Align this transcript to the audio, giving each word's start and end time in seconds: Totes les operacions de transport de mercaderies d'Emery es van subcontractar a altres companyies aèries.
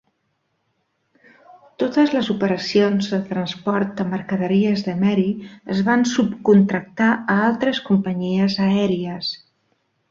Totes 1.83 2.15
les 2.17 2.31
operacions 2.35 3.11
de 3.11 3.19
transport 3.33 3.93
de 4.01 4.07
mercaderies 4.15 4.83
d'Emery 4.89 5.29
es 5.77 5.87
van 5.91 6.09
subcontractar 6.17 7.15
a 7.37 7.39
altres 7.51 7.87
companyies 7.93 8.61
aèries. 8.73 9.33